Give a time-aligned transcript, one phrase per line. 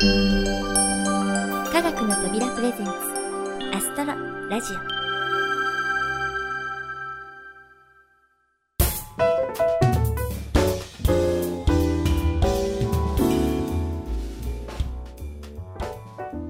[0.00, 0.04] 科
[1.82, 2.92] 学の扉プレゼンツ
[3.74, 4.14] アストロ
[4.48, 4.76] ラジオ。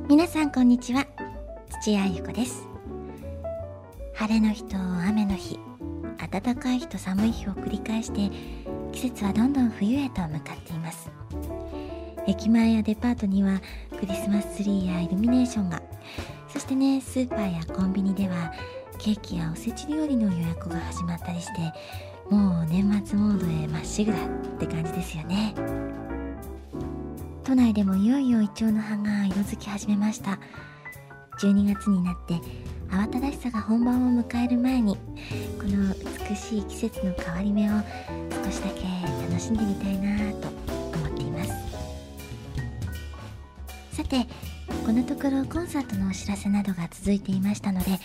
[0.06, 1.06] 皆さんこんにちは。
[1.80, 2.68] 土屋ゆ子です。
[4.12, 5.58] 晴れの日と雨の日
[6.30, 8.30] 暖かい日と寒い日を繰り返して
[8.92, 11.07] 季節はどんどん冬へと向かっています。
[12.28, 13.60] 駅前やデパートには
[13.98, 15.82] クリスマスツリーやイルミネーションが。
[16.52, 18.52] そしてねスーパーやコンビニでは
[18.98, 21.60] ケーキやおせち料理の予約が始まったりして
[22.30, 24.28] もう年末モードへまっしぐらっ
[24.58, 25.54] て感じですよね。
[27.44, 30.38] 都内でもいよいよイチョウの葉が色づき始めました。
[31.40, 32.34] 12月になって
[32.90, 35.00] 慌ただしさが本番を迎える前にこ
[35.64, 35.94] の
[36.28, 37.74] 美しい季節の変わり目を
[38.44, 38.82] 少しだけ
[39.28, 40.47] 楽しんでみたいなと
[44.08, 44.26] て
[44.84, 47.98] このところコンサートのお知らせなどが続いていましたので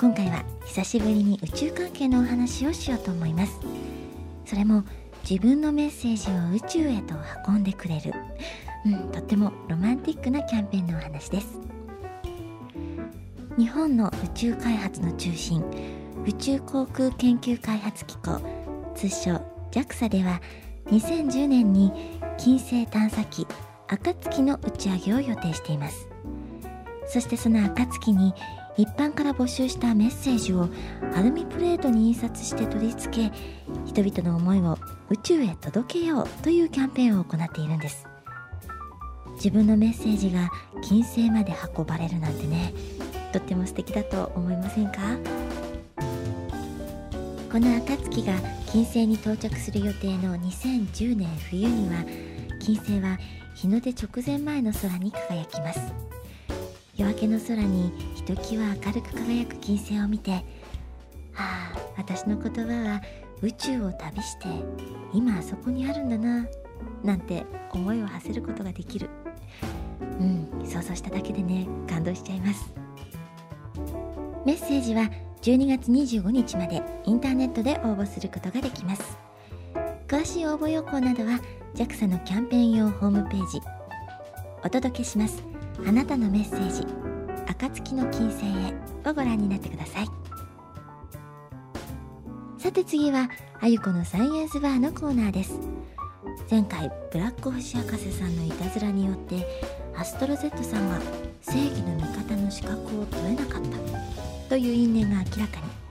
[0.00, 3.60] 今回は久しぶりに宇宙関係のお話をしようと思います。
[4.44, 4.84] それも
[5.28, 7.14] 自分のメッセージを宇宙へと
[7.46, 8.12] 運んでくれる
[8.84, 11.60] うん、とってもロマンティックなキャンペーンのお話です。
[13.56, 15.62] 日本の宇宙開発の中心
[16.26, 18.40] 宇宙航空研究開発機構
[18.94, 19.40] 通称
[19.70, 20.40] JAXA では
[20.86, 21.92] 2010年に
[22.38, 23.46] 金星探査機
[23.88, 26.08] 暁の打ち上げを予定しています。
[27.06, 28.32] そしてその暁に
[28.78, 30.68] 一般から募集したメッセージを
[31.14, 33.32] アルミプレートに印刷して取り付け
[33.84, 34.78] 人々の思いを
[35.10, 38.06] 宇宙へ届けようというキャンペーンを行っているんです。
[39.34, 40.50] 自分のメッセージが
[40.82, 42.72] 金星まで運ばれるなんてね
[43.32, 45.00] とっても素敵だと思いませんか？
[47.50, 48.32] この暁が
[48.70, 52.04] 金星に到着する予定の2010年冬には
[52.62, 53.18] 金星は
[53.56, 55.80] 日の出直前前の空に輝きます。
[56.96, 60.40] 夜明けの空にひときわ明るく輝く金星を見ては
[61.34, 63.02] あ私の言葉は
[63.40, 64.46] 宇宙を旅して
[65.12, 66.46] 今あそこにあるんだな
[67.02, 69.10] なんて思いを馳せることができる。
[70.20, 72.72] うん想像しただけでね感動しちゃいます。
[74.46, 75.10] メッセージは
[75.42, 79.18] 12月25日までインターネットで応募することができます。
[80.06, 81.40] 詳しい応募要項などは
[81.74, 83.60] JAXA のキャンペーン用ホームページ。
[84.62, 85.42] お届けします。
[85.86, 86.86] あなたのメッセージ。
[87.46, 90.06] 暁の金星へをご覧になってください。
[92.58, 93.30] さて次は
[93.60, 95.58] あゆこのサイエンスバーのコーナーです。
[96.50, 99.46] 前回ブラック星博士さんのいたずらによって
[99.96, 100.98] アストロ Z さんが
[101.40, 104.48] 正義の味方の資格を取れなかった。
[104.50, 105.81] という因縁が明らかに。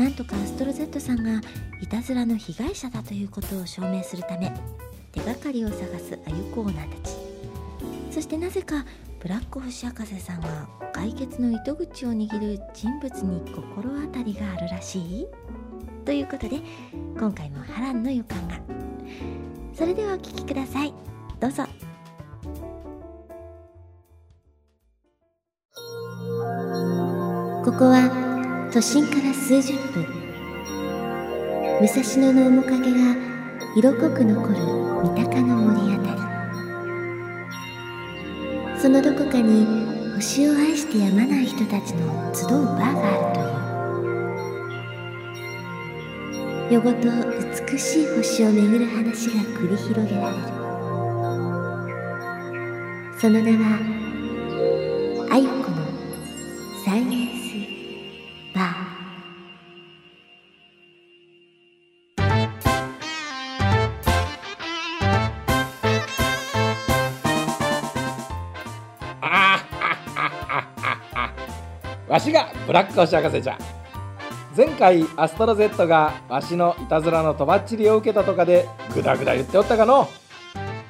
[0.00, 1.42] なんとかアストロ Z さんが
[1.82, 4.50] いたずらの被害者だということを証明するため
[5.12, 7.16] 手がかりを探すアユコーナーたち。
[8.10, 8.86] そしてなぜか
[9.20, 15.26] ブラック星博士さんが解決の糸口を握る人物に心当たりがあるらしい？
[16.06, 16.62] ということで
[17.18, 18.58] 今回も波乱の予感が。
[19.74, 20.94] それではお聴きください。
[21.38, 21.64] どうぞ。
[27.62, 28.29] ここは
[28.72, 30.06] 都心から数十分。
[31.80, 32.98] 武蔵野の面影が
[33.74, 34.54] 色濃く残る
[35.02, 36.14] 三鷹の森あた
[38.76, 38.80] り。
[38.80, 39.66] そのどこかに
[40.14, 43.40] 星を愛してやまない人たちの集うバーがあると
[46.70, 46.74] いう。
[46.74, 47.08] 夜ごと
[47.68, 50.42] 美しい星を巡る話が繰り広げられる。
[53.18, 53.80] その名は
[55.28, 55.76] あゆこの
[56.84, 57.49] サイエンス
[72.10, 73.56] わしがブラック星博士じゃ
[74.56, 80.08] 前回アストロ Z がわしのいたずらのとばっちりを受けたとかでグダグダ言っておったかの？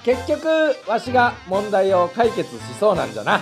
[0.03, 0.49] 結局
[0.89, 3.39] わしが問題を解決しそうなんじゃな。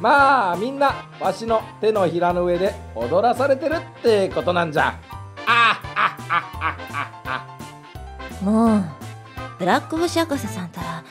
[0.00, 4.98] まあみんなわしの手のひらの上で踊らされてるってことなんじゃ。
[5.46, 6.76] あああ
[7.26, 7.46] あ
[8.40, 8.84] あもう
[9.58, 11.04] ブラック星博士さんたら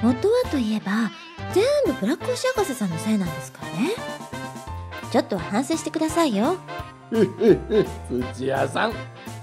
[0.00, 1.10] 元はといえば
[1.52, 3.90] 全部ブラック星博士さんのせいなんですからね。
[5.14, 6.56] ちょっと反省してくださいよ。
[8.34, 8.92] 土屋さん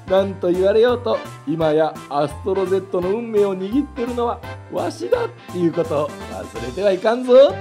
[0.05, 7.55] なんと言われようと今やアストロ Z の運命を握ってるのはわしだっていうことを忘れてはいかんぞ、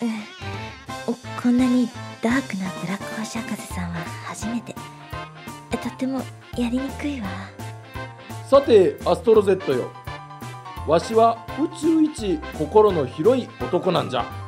[0.00, 1.88] うん、こんなに
[2.20, 4.74] ダークなブラック星博士さんは初めて。
[5.70, 6.18] とっても
[6.58, 7.28] やりにくいわ。
[8.50, 9.92] さてアストロ Z よ。
[10.88, 14.41] わしは宇宙一心の広い男なんじゃ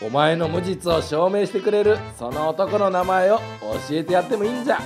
[0.00, 3.42] お前の無実を証明してくれるその男の名前を教
[3.90, 4.80] えてやってもいいんじゃ。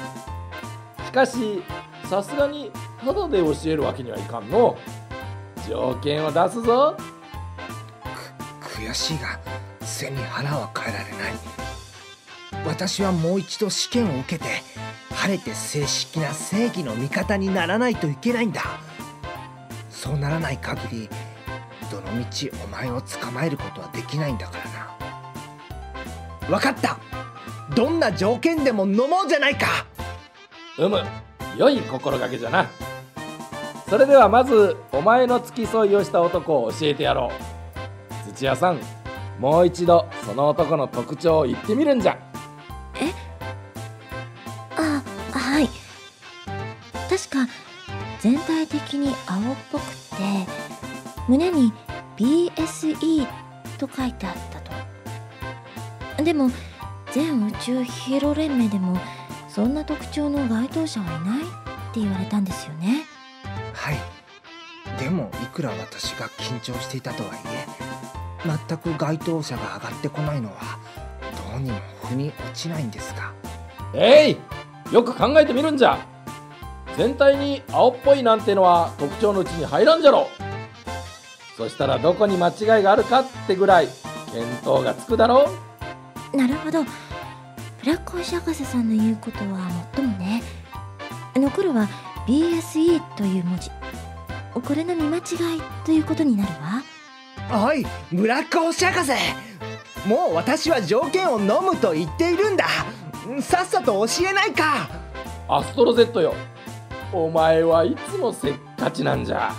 [1.04, 1.62] しかし
[2.08, 2.70] さすがに
[3.04, 4.76] ただで教えるわけにはいかんの。
[5.68, 6.96] 条件を出すぞ。
[8.60, 9.38] 悔しいが
[9.80, 11.32] 背に腹は変えられない。
[12.66, 14.62] 私はもう一度試験を受けて
[15.14, 18.62] 晴れて正式な正義の味方にならないといけないんだ。
[19.90, 21.08] そうならない限り
[21.90, 24.91] どのみちお前を捕まえることはできないんだからな。
[26.48, 26.98] 分かった。
[27.74, 29.86] どんな条件でも飲もうじゃないか。
[30.78, 31.02] うむ
[31.56, 32.66] 良い心がけじゃな。
[33.88, 37.30] それではまずお前の付き添いをした男を教えてやろ
[38.28, 38.32] う。
[38.34, 38.80] 土屋さん
[39.38, 42.18] もう一度その男の特徴を言ってみるんじゃ。
[43.00, 43.12] え？
[44.76, 45.02] あ
[45.36, 45.68] はい。
[47.10, 47.46] 確か
[48.20, 50.46] 全体的に青っぽくて
[51.28, 51.72] 胸に
[52.16, 53.26] BSE
[53.78, 54.61] と書いてあったと
[56.24, 56.50] でも
[57.12, 58.98] 全宇宙ヒーロー連盟でも
[59.48, 61.44] そんな特徴の該当者はいないっ
[61.92, 63.04] て言われたんですよね。
[63.74, 63.98] はい。
[64.98, 67.66] でもいくら私が緊張していたとはいえ
[68.68, 70.78] 全く該当者が上がってこないのは
[71.50, 73.32] どうにも腑に落ちないんですが。
[73.94, 74.30] え
[74.90, 74.94] い！
[74.94, 75.98] よく考えてみるんじゃ。
[76.96, 80.28] 全体に青っぽいなんてのは特徴のうちに入らんじゃろ。
[81.56, 83.92] そしたらどこに間違いがあるかってぐらい見
[84.64, 85.50] 当がつくだろ
[86.34, 86.84] なるほど。
[86.84, 90.42] ブラック星博士さんの言うことはもっともね。
[91.34, 91.88] 残るは
[92.26, 93.70] BSE という文字。
[94.54, 95.24] これの見間違い
[95.84, 97.66] ということになるわ。
[97.66, 99.12] おいブラック星博士。
[100.06, 102.66] もう私は条件を飲むと言っているんだ。
[103.40, 104.88] さっさと教えないか。
[105.48, 106.34] アストロ Z よ。
[107.12, 109.52] お前はいつもせっかちなんじゃ。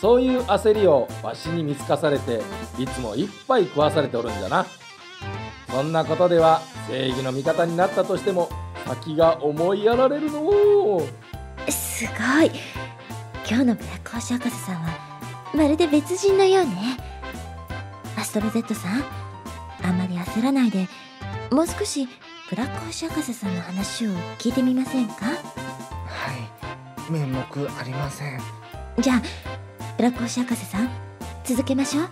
[0.00, 2.40] そういう焦りをわしに見透かされて
[2.78, 4.66] いつもいっぱい食わされておるんじゃな
[5.70, 8.48] そんなことでは正義の味方になったとしても
[8.86, 11.00] 先が思いやられるの。
[11.68, 12.12] すご
[12.42, 12.50] い。
[13.48, 14.88] 今日のブラック星博士さんは
[15.54, 16.96] まるで別人のようね。
[18.16, 19.02] アストロ Z さん
[19.82, 20.88] あまり焦らないで
[21.50, 22.08] もう少し
[22.48, 25.26] ブラック星博士さんの話を聞いてみませんか？
[25.26, 25.32] は
[27.08, 27.12] い。
[27.12, 27.46] 面目あ
[27.84, 28.40] りません。
[28.98, 29.22] じゃあ
[29.96, 30.90] ブラック星博士さん
[31.44, 32.08] 続けましょう。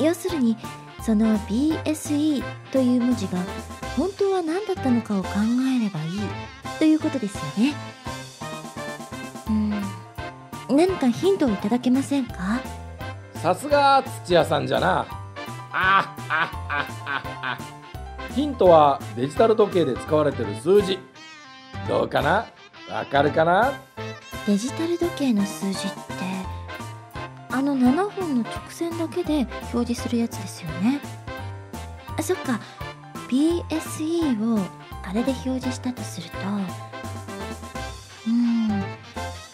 [0.00, 0.56] 要するに
[1.10, 2.40] その BSE
[2.70, 3.40] という文字が
[3.96, 5.30] 本当は何だったのかを考
[5.76, 6.20] えればいい
[6.78, 7.74] ということですよね。
[9.48, 10.76] うん。
[10.76, 12.60] 何かヒントをいただけませんか？
[13.34, 15.00] さすが土屋さんじゃな。
[15.00, 15.04] あ
[15.72, 17.58] ああああ
[18.32, 21.00] ヒントはデジタル時計で使われてる数字。
[21.88, 22.46] どうかな？
[22.88, 23.72] わかるかな？
[24.46, 26.09] デジタル時計の数字ってあの7本
[28.42, 31.00] の直線だけで表示するやつですよね。
[32.16, 32.60] あそっか。
[33.28, 34.58] BSE を
[35.04, 36.36] あれで表示したとすると
[38.26, 38.68] うん。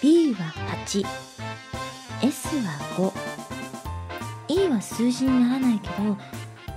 [0.00, 0.52] B は
[0.86, 1.04] 8S
[2.64, 3.12] は
[4.48, 6.16] 5E は数字にならないけど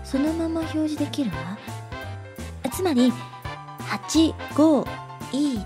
[0.04, 1.58] そのまま表示できるわ。
[2.72, 3.14] つまり
[4.14, 5.66] 85E っ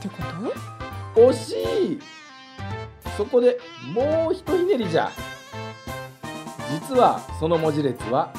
[0.00, 0.16] てこ
[1.14, 1.20] と？
[1.20, 1.52] 惜し
[1.94, 2.00] い。
[3.16, 3.58] そこで
[3.92, 5.10] もうひとひねりじゃ。
[6.70, 8.32] 実はその文字列は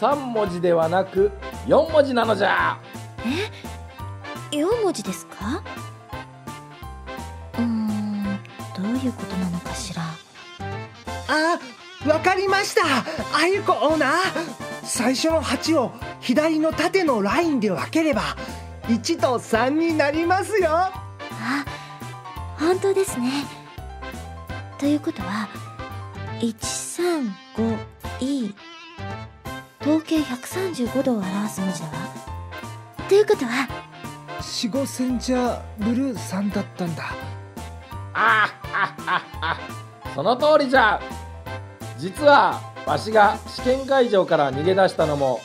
[0.00, 1.30] 3文字ではなく
[1.66, 2.78] 4文字なのじゃ。
[4.52, 5.62] え？4文字ですか？
[7.54, 8.24] うーん
[8.76, 10.02] どういうことなのかしら？
[11.28, 11.58] あ
[12.08, 12.82] わかりました。
[13.36, 14.12] あゆこオーナー。
[14.84, 18.22] 最初の8を左の縦のラインで分ければ
[18.84, 20.70] 1と3になりますよ。
[20.70, 20.92] あ
[22.58, 23.44] 本当ですね
[24.78, 25.48] ということは
[26.40, 28.54] 135E
[29.80, 31.92] 統計135度を表す文字だわ。
[33.08, 33.66] ということは
[34.40, 37.06] 四五線じゃブルーさんだったんだ。
[38.14, 39.58] ああああ
[40.14, 41.00] その通りじゃ。
[41.98, 45.40] 実はわしが試験会場から逃げ出したのも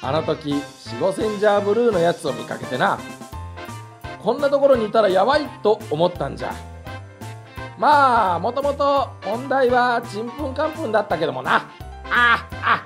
[0.00, 2.98] あの時シゴセンジャーブルーのやつを見かけてな。
[4.22, 6.54] こんなところにいたらやばいと思ったんじゃ
[7.78, 11.70] まあもともと問題はちんぷんかんぷんだったけどもな。
[12.10, 12.84] ああ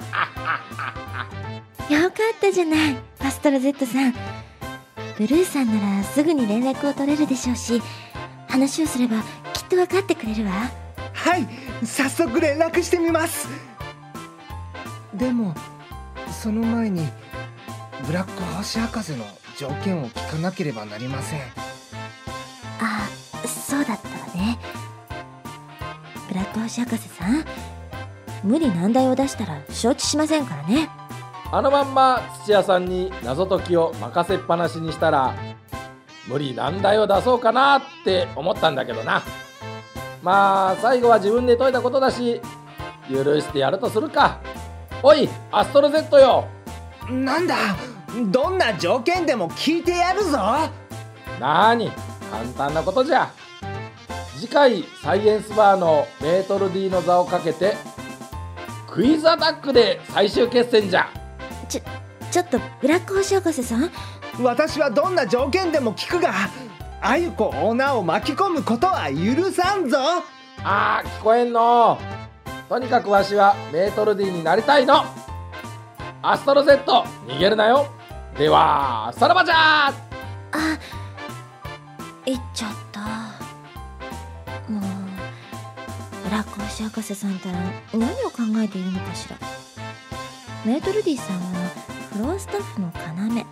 [1.88, 4.12] あよかったじゃないアストロ Z さん。
[5.18, 7.82] ブルーさんならすぐに連絡を取れるでしょうし
[8.48, 9.22] 話をすれば
[9.52, 10.52] きっと分かってくれるわ。
[11.14, 11.46] はい
[11.84, 13.48] 早速連絡してみます。
[15.14, 15.54] でも
[16.30, 17.06] その前に
[18.06, 19.24] ブラック星博士の
[19.56, 21.40] 条件を聞かなければなりません。
[21.40, 21.44] あ
[23.82, 24.58] そうだったわね。
[26.28, 27.44] ブラック星博士さん
[28.44, 30.88] 無理難題を出したら承知しませんからね。
[31.50, 35.34] あのまんま土屋さんに謎解きを任せっぱなしにしたら
[36.28, 39.22] 無理難題を出そうかなって思ったんだけどな。
[40.22, 42.40] まあ最後は自分で解いたことだし
[43.10, 44.38] 許してやるとするか。
[45.02, 46.46] おいアストロ Z よ。
[47.10, 47.56] なんだ
[48.30, 50.38] どんな条件でも聞いてやるぞ。
[51.40, 51.90] なーに
[52.30, 53.30] 簡単なことじゃ
[54.42, 57.76] 次回サイエンスバーのメートル D の座をかけて
[58.88, 61.08] クイズアタックで最終決戦じゃ。
[61.68, 61.82] ちょ
[62.32, 63.88] ちょっとブラック星博士さん？
[64.42, 66.32] 私はどんな条件でも聞くが
[67.00, 69.96] あゆこオーナーを巻き込むことは許さんぞ。
[70.64, 71.96] あー聞こえんの。
[72.68, 75.04] とにかくわしはメートル D になりたいの。
[76.20, 76.82] アストロ Z
[77.28, 77.86] 逃げるなよ。
[78.36, 79.92] ではさらばじゃあ
[82.26, 82.81] 行っちゃった
[86.32, 87.58] ラック星博士さんたら
[87.92, 89.36] 何を考えているのかしら。
[90.64, 91.68] メートルディさんは
[92.10, 93.44] フロアスタッフの要。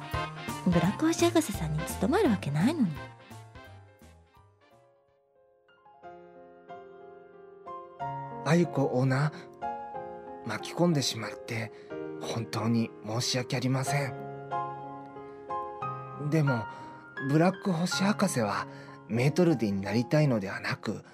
[0.71, 2.89] ブラック星博士さんに務まるわけないのに。
[8.47, 11.73] あゆこオーナー巻き込んでしまって
[12.23, 14.15] 本当に申し訳ありません。
[16.31, 16.65] でも
[17.29, 18.67] ブラック星博士は
[19.09, 21.05] メートルディになりたいのではなく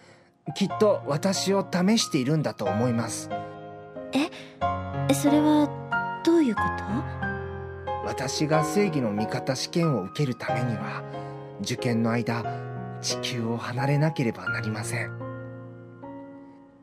[0.54, 3.30] きっと私を試しているんだと思います。
[4.12, 5.68] えそれは
[6.24, 6.84] どういうこと？
[8.06, 11.02] 私が正義の味方試験を受けるためには
[11.60, 12.44] 受験の間
[13.00, 15.10] 地球を離れなければなりません。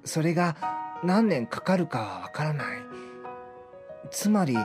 [0.04, 0.58] それが
[1.04, 2.66] 何年かかるかはわからない。
[4.12, 4.58] つまり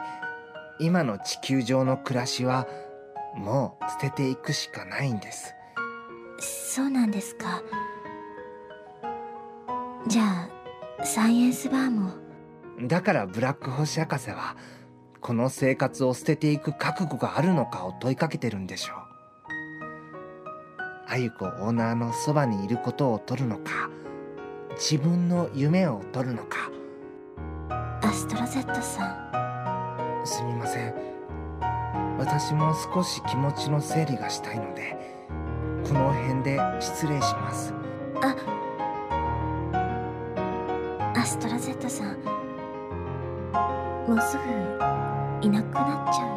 [0.80, 2.66] 今の地球上の暮らしは
[3.36, 5.54] もう捨てていくしかないんです。
[6.40, 7.62] そうなんですか
[10.06, 10.48] じゃ
[11.00, 12.12] あサイエンスバーも
[12.80, 14.56] だからブラック星博士は
[15.20, 18.96] この生活を捨てていく覚悟があるのかを問いかけてるんでしょう。
[21.08, 23.90] あゆこオーナーのそばにいることを取るのか
[24.76, 26.70] 自分の夢を取るのか。
[28.02, 29.06] アストロ Z さ
[30.22, 30.22] ん。
[30.24, 30.94] すみません。
[32.18, 34.96] 私も少し気持ちの整理がしたいので
[35.86, 37.74] この辺で失礼します。
[38.22, 38.57] あ
[41.38, 42.18] ストロ Z さん。
[44.08, 44.42] もうすぐ
[45.40, 46.36] いなくなっちゃうん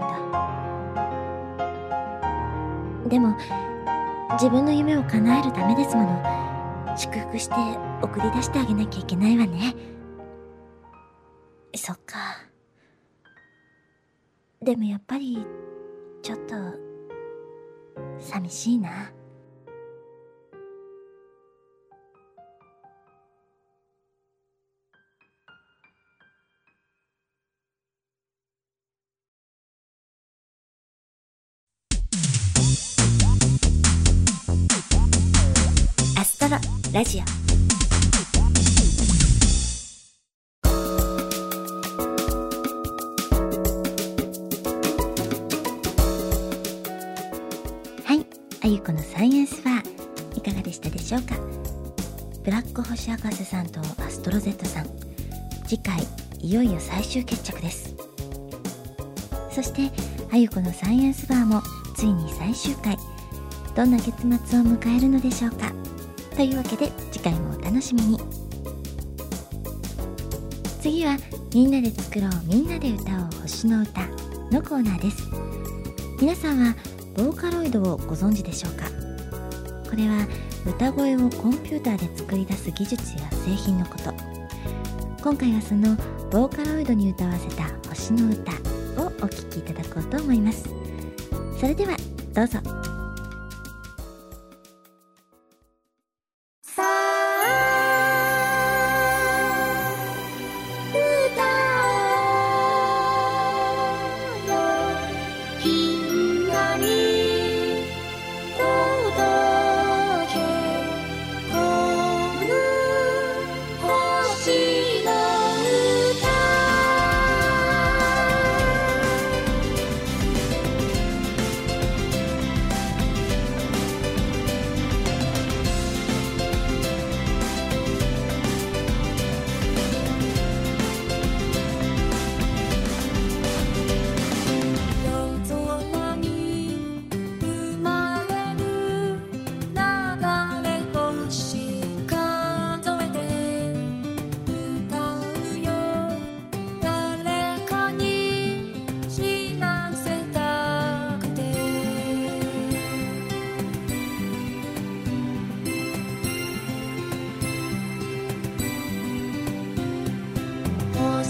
[3.03, 3.10] だ。
[3.10, 3.36] でも
[4.34, 6.24] 自分の夢を叶えるためですもの。
[6.96, 7.55] 祝福して
[8.03, 9.74] 送り出してあげなきゃいけないわね。
[11.75, 12.20] そっか。
[14.62, 15.48] でもやっぱり
[16.22, 16.53] ちょっと
[18.20, 19.12] 寂しいな。
[36.94, 37.22] ラジオ。
[48.04, 48.26] はい、
[48.62, 51.36] あゆこのサイエンスファーいかがでしたでしょうか？
[52.44, 54.88] ブラック星博士さんとアストロ Z さん。
[55.66, 56.06] 次回
[56.42, 57.96] いよいよ最終決着です。
[59.50, 59.90] そして
[60.34, 61.62] あゆこのサイエンスファーも
[61.96, 62.98] ついに最終回。
[63.78, 65.72] どんな結末を迎えるのでしょうか？
[66.36, 68.20] というわけで次回もお楽しみに。
[70.82, 71.18] 次は
[71.54, 74.02] みんなで作ろうみんなで歌おう星の歌
[74.50, 75.24] のコーナーです。
[76.20, 76.76] 皆さんは
[77.16, 78.86] ボーカロイドをご存知でしょうか？
[79.90, 80.28] これは
[80.66, 84.14] 歌声をコンピューターで作り出す技術や製品のこと。
[85.22, 85.96] 今回はその
[86.32, 88.52] ボーカロイドに歌わせた星の歌
[89.04, 90.68] をお聴きいただこうと思います。
[91.60, 91.96] それでは
[92.34, 92.60] どうぞ。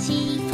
[0.02, 0.51] は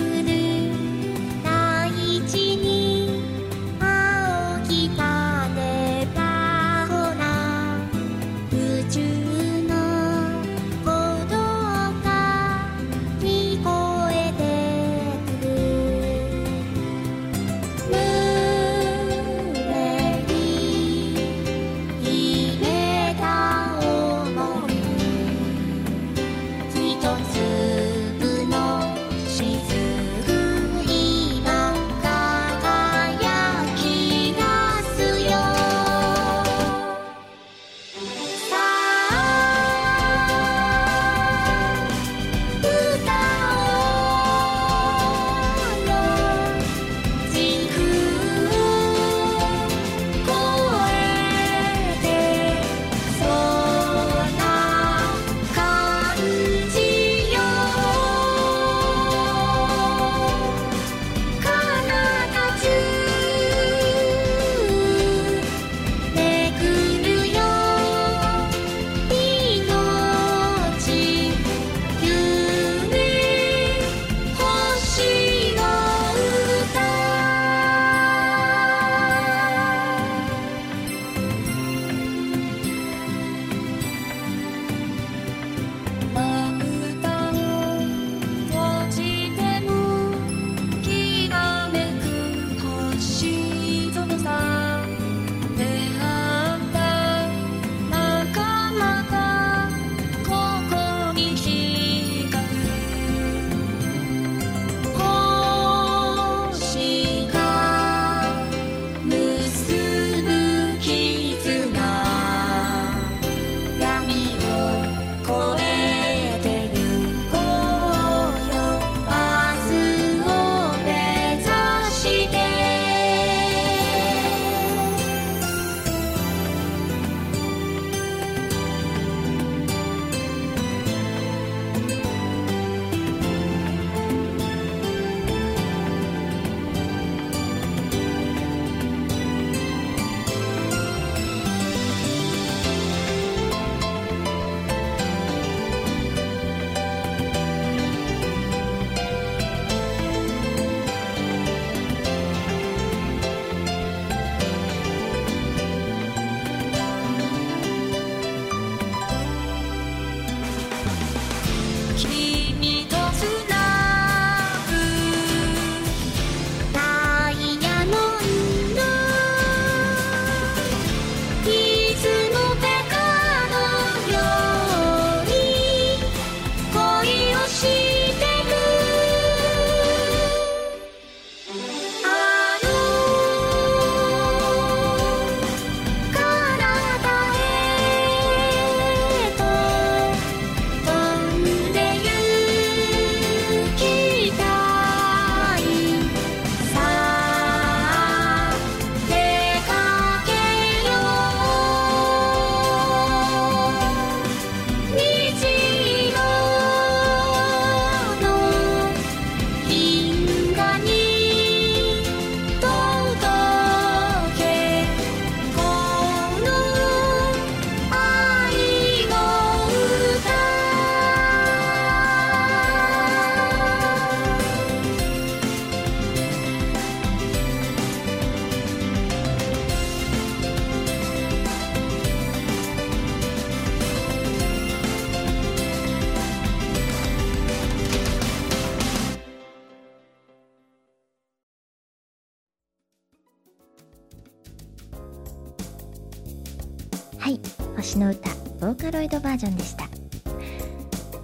[247.98, 248.30] 星の歌
[248.60, 249.86] ボーカロイドバージョンでした。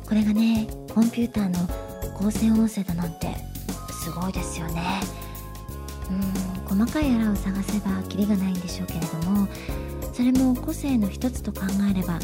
[0.08, 1.60] これがねコンピューターの
[2.18, 3.36] 合成音声だなんて
[3.92, 4.82] すごいですよね。
[6.10, 9.48] うん細かいあらを探せばキリがないんでしょうけれども
[10.14, 12.18] それも個性の一つと考えれば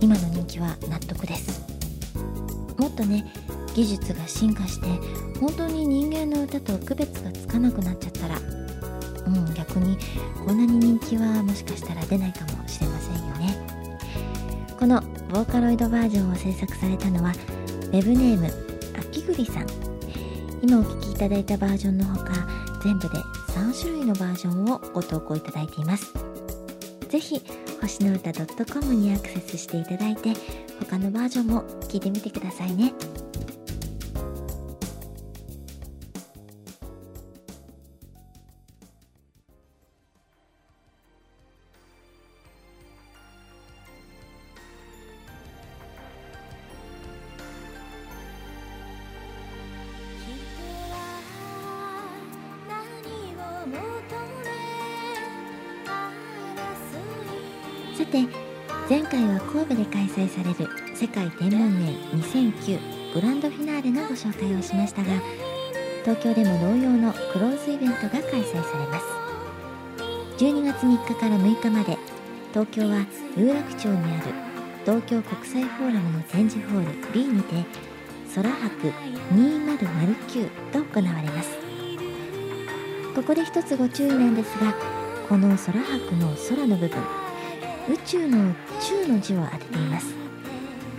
[0.00, 1.64] 今の人気は納得です。
[2.76, 3.32] もっとね
[3.74, 4.88] 技術が進化して
[5.38, 8.38] 本当に人間の歌と区別がつかなくなっちゃったら
[9.26, 9.96] うん逆に
[10.44, 12.55] こんなに人気はもしかしたら出ないかも。
[14.78, 18.46] このボーカロイドバージョンを制作されたのはウェブネーム
[18.98, 19.66] 秋栗さん。
[20.62, 22.46] 今お聴きいただいたバージョンのほか
[22.82, 23.16] 全部で
[23.52, 26.12] 3種類のバージョンをご投稿いただいています。
[27.08, 27.42] 是非
[27.80, 28.32] 星の歌
[28.66, 30.34] .com にアクセスしていただいて
[30.80, 32.92] 他のバージョンも聴いてみてくださいね。
[57.96, 58.26] さて
[58.90, 65.12] 前回は神戸で開催される世界天文年2009グランドフィナーレのご紹介をしましたが
[66.04, 69.06] 東京でも同様のクローズイベントが開催されます。
[70.36, 71.96] 12月3日から6日まで
[72.50, 74.34] 東京は有楽町にある
[74.84, 77.64] 東京国際フォーラムの展示ホール B にて
[78.34, 78.92] 空博
[79.32, 81.48] 2009と行われます。
[83.14, 84.74] ここで一つご注意なんですが
[85.30, 87.25] この空博の空の部分
[87.88, 90.12] 宇宙の宙の字を当てています。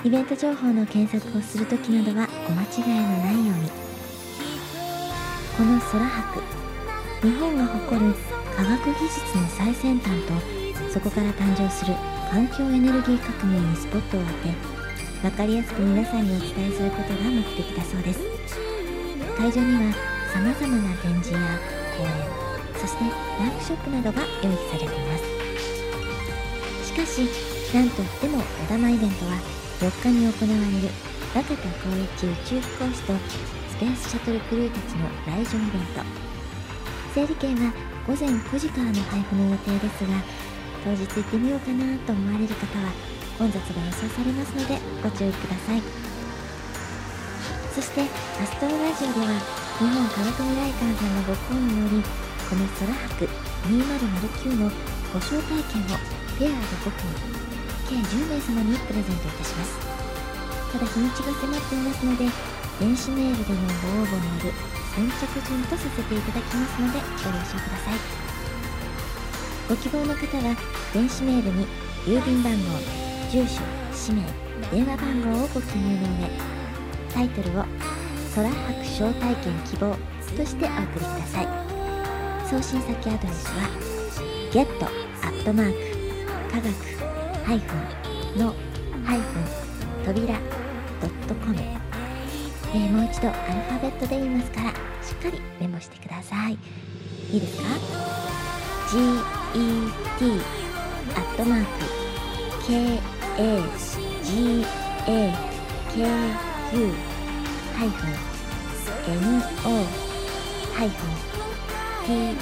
[0.05, 3.69] イベント情報の検索をするときなどはお間違いのないように。
[5.57, 6.41] この空博
[7.21, 8.13] 日本が誇る
[8.55, 10.33] 科学技術の最先端と
[10.93, 11.93] そこから誕生する
[12.31, 14.53] 環境エネルギー革命にスポットを当て
[15.23, 18.19] 分かりやすく皆さんにお伝えすることが目的だそうです。
[19.35, 19.93] 会場には
[20.31, 21.39] さまざまな展示や
[21.97, 22.09] 講演
[22.79, 25.36] そしてワークショップなどが用意されています。
[26.97, 27.29] かし
[27.73, 29.37] なんといっても目玉イベントは
[29.85, 30.89] 4日に行われる
[31.35, 33.13] 若田光一宇宙飛行士と
[33.69, 36.01] スペースシャトルクルーたちの来場イベント。
[37.13, 37.71] 整理券は
[38.07, 40.17] 午前9時からの配布の予定ですが
[40.83, 42.89] 当日行ってみようかなと思われる方は
[43.37, 45.81] 混雑が予想されますのでご注意ください。
[47.75, 48.05] そしてア
[48.45, 49.37] ストロラジオでは
[49.77, 52.01] 日本科学未来館さんのご好意により
[52.49, 53.29] この空博
[53.69, 54.71] 2009の
[55.13, 57.01] ご招待券をペアで5組
[57.89, 59.73] 計10名様にプレゼントいたします。
[60.71, 62.25] ただ日にちが迫っていますので
[62.79, 64.53] 電子メールでのご応募による
[64.93, 67.97] 先着順とさせていただきますのでご了承ください。
[69.67, 70.55] ご希望の方は
[70.93, 71.65] 電子メールに
[72.05, 72.57] 郵便番号
[73.31, 74.21] 住所氏名
[74.71, 76.29] 電話番号をご記入の上
[77.13, 77.65] タイトルを
[78.35, 79.97] 「空白招待券希望」
[80.37, 81.47] としてお送りください。
[82.47, 83.69] 送信先アドレスは
[84.51, 84.67] get
[85.23, 85.96] アットマーク
[86.57, 86.73] 科学
[87.45, 87.75] ハイフ
[88.35, 88.55] ンの
[89.05, 89.43] ハイフン
[90.03, 90.39] 扉
[90.99, 91.55] ドットコム、
[92.73, 96.57] え、もう一度アルファベットで言いますからしっかりメモしてください。
[97.31, 97.63] いいですか
[98.89, 100.41] ？GET
[101.13, 101.69] アットマーク
[102.65, 102.97] KAGAKU
[107.75, 108.15] ハイフン
[109.13, 109.45] NO
[110.73, 112.35] ハイフン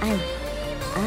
[0.00, 0.35] TOBI
[0.96, 1.04] ra.com、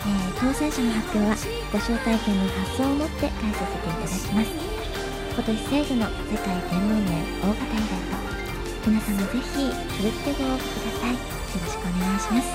[0.00, 1.34] えー、当選者の発表は
[1.72, 4.50] ご招待券の発送をもって返させていただきます。
[5.34, 8.20] 今年最後の世界天文年大型イベント
[8.86, 11.14] 皆様ぜひふるってご応募ください。
[11.14, 11.18] よ
[11.60, 12.46] ろしくお願いします。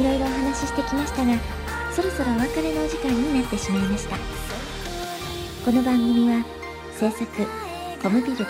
[0.00, 1.38] いろいろお話ししてきましたが
[1.92, 4.16] そろそろお別れのお時間になってしまいました。
[5.64, 6.61] この番組は
[7.02, 7.26] 制作
[8.00, 8.44] コムビルド。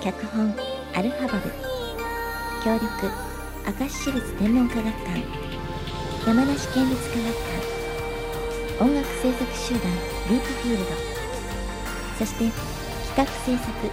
[0.00, 0.54] 脚本
[0.94, 1.52] アルファボル。
[2.64, 2.88] 協力
[3.78, 5.22] 明石市立天文科学館。
[6.26, 7.26] 山梨県立科学
[8.78, 8.84] 館。
[8.84, 10.90] 音楽制作集団ディープフィールド。
[12.18, 12.50] そして
[13.14, 13.90] 企画制作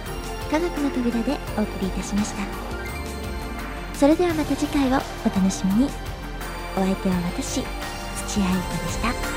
[0.50, 2.42] 科学の扉でお送りいたしました。
[3.92, 5.90] それではまた次回をお楽しみに。
[6.74, 7.62] お相手は私
[8.28, 9.31] 土屋愛子でした。